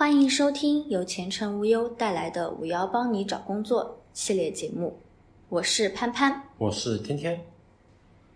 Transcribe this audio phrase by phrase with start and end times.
[0.00, 4.98] 欢迎收听由前程无忧带来的“五幺帮你找工作”系列节目，
[5.50, 7.38] 我是潘潘，我是天天。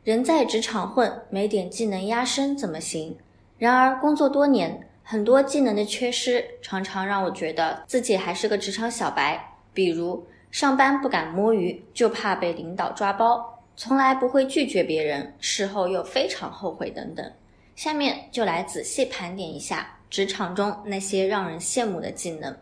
[0.02, 3.16] 人在职场混，没点技能压身怎么行？
[3.56, 9.42] 然而工作多年，很多技能的缺失，常常让我觉得自己还是个职场小白。
[9.72, 13.38] 比如上班不敢摸鱼，就怕被领导抓包；
[13.74, 17.32] 从来不会拒绝别人，事后又非常后悔等等。
[17.74, 22.56] 下面就来仔细盘点一下职场中那些让人羡慕的技能。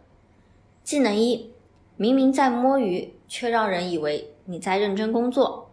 [0.83, 1.51] 技能一：
[1.97, 5.71] 明明在摸鱼，却让人以为你在认真工作。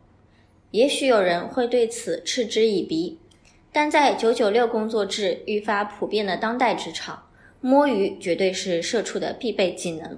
[0.71, 3.17] 也许有人会对此嗤之以鼻，
[3.71, 7.23] 但在九九六工作制愈发普遍的当代职场，
[7.59, 10.17] 摸鱼绝对是社畜的必备技能。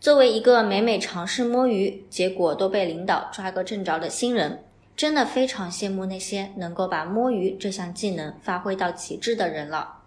[0.00, 4.64] 作为一个每每尝试摸鱼，结果都被领导抓个正着的新人，
[4.96, 10.02] 真的非常羡慕那些能够把摸鱼这项技能发挥到极致的人了。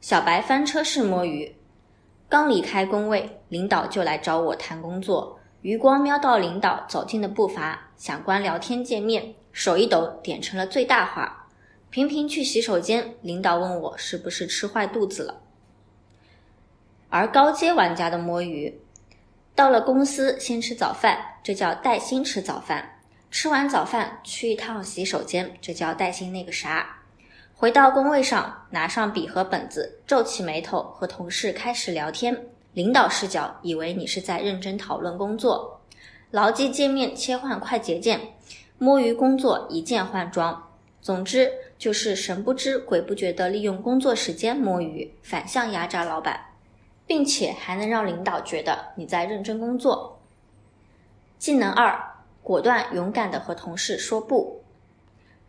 [0.00, 1.56] 小白翻车式摸鱼，
[2.28, 5.40] 刚离开工位，领导就来找我谈工作。
[5.62, 11.48] 余光瞄到领导走近的步伐，想关聊天界面，手一抖点成了最大化。
[11.90, 15.42] 频频去洗手间，领导问我是不是吃坏肚子了。
[17.08, 18.80] 而高阶玩家的摸鱼，
[19.56, 23.00] 到了公司先吃早饭，这叫带薪吃早饭；
[23.32, 26.97] 吃完早饭去一趟洗手间，这叫带薪那个啥。
[27.60, 32.46] 回到工位上，拿上笔和本子，皱起眉头和同事开始聊天。
[32.72, 35.80] 领导视角，以为你是在认真讨论工作；
[36.30, 38.20] 牢记界面切换快捷键，
[38.78, 40.70] 摸鱼工作一键换装。
[41.02, 46.40] 总之就是神不知鬼不觉地利用工作时间摸鱼，反向压榨老板，
[47.08, 50.20] 并且还能让领导觉得你在认真工作。
[51.40, 52.00] 技能二：
[52.40, 54.62] 果断勇敢地和同事说不。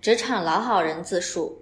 [0.01, 1.61] 职场老好人自述：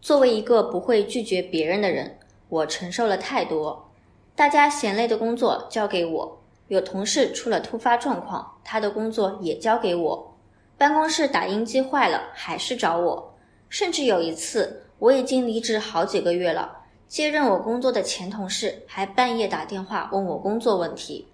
[0.00, 2.18] 作为一个不会拒绝别人的人，
[2.48, 3.90] 我承受了太多。
[4.34, 10.36] 大家嫌累的工作交给我，有同事出了突发状况，他的工作也交给我。
[10.76, 13.34] 办公室打印机坏了，还是找我。
[13.68, 21.26] 甚至有一次，我已经离职好几个月了，接任我工作的前同事还半夜打电话问我工作问题。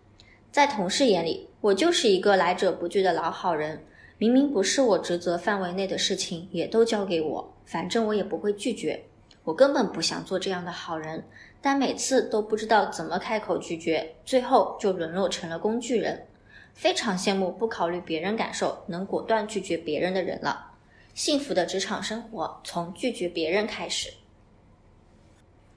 [0.50, 3.84] 在同事眼里，我就是一个来者不拒的老好人。
[4.16, 9.04] 明明不是我职责范围内的事情，也都交给我，反正我也不会拒绝。
[9.44, 11.24] 我根本不想做这样的好人。
[11.60, 16.26] 但每次都不知道怎么开口拒绝，最后就沦落成了工具人。
[16.74, 20.72] 非常羡慕不考虑别人感受，能果断拒绝别人的人了。
[21.14, 24.12] 幸福的职场生活从拒绝别人开始。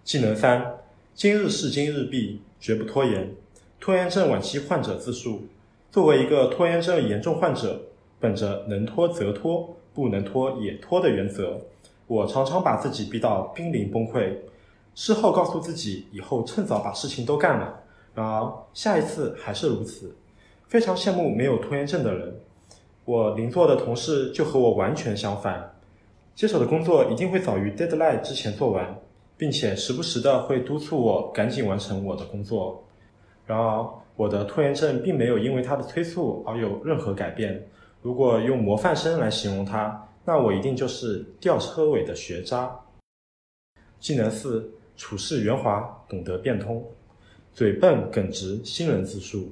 [0.04, 0.80] 技能三：
[1.16, 3.32] 今日事今日毕，绝不拖延。
[3.80, 5.44] 拖延症晚期患者自述：
[5.90, 7.84] 作为一个拖延症严重患者，
[8.20, 11.62] 本着能拖则拖，不能拖也拖的原则，
[12.08, 14.36] 我常常把自己逼到濒临崩溃。
[14.96, 17.80] 事后告诉自己，以后趁早把事情都干了。
[18.16, 20.16] 然而下一次还是如此，
[20.68, 22.36] 非常羡慕没有拖延症的人。
[23.06, 25.72] 我邻座的同事就和我完全相反，
[26.34, 29.00] 接手的工作一定会早于 deadline 之前做完，
[29.38, 32.84] 并且时不时的会督促我赶紧完成我的工作。
[33.46, 33.86] 然而
[34.16, 37.64] 我的拖延症并没有因为他的催促而有任何改变。
[38.02, 42.78] 如果用模范生来形容他，那我一定就是吊车尾的学渣。
[44.00, 44.70] 技能四。
[45.00, 46.84] 处事圆滑，懂得变通，
[47.54, 49.52] 嘴笨耿直，新人自述。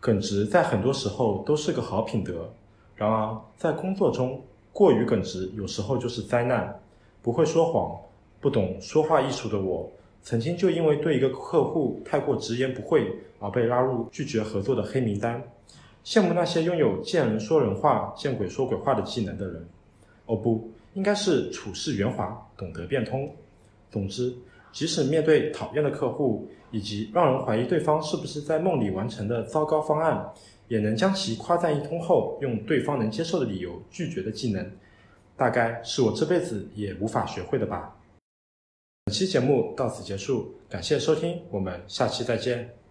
[0.00, 2.52] 耿直在很多时候都是个好品德，
[2.96, 6.82] 然而在工作中过于耿直，有时候就是灾难。
[7.22, 7.96] 不会说谎，
[8.40, 9.88] 不懂说话艺术的我，
[10.20, 13.06] 曾经就因为对一个客户太过直言不讳
[13.38, 15.40] 而被拉入拒绝合作的黑名单。
[16.04, 19.64] 羡慕那些拥有见人说人话、见鬼说鬼话的技能的人。
[20.32, 23.30] 哦，不应该是处事圆滑，懂得变通。
[23.90, 24.34] 总之。
[24.72, 30.26] 即使面对讨厌的客户，以及让人怀疑对方是不是在梦里完成的糟糕方案，
[30.66, 34.66] 也能将其夸赞一通后，用对方能接受的理由拒绝的技能，
[35.36, 37.94] 大概是我这辈子也无法学会的吧。
[39.04, 42.81] 本期节目到此结束，感谢收听，我们下期再见。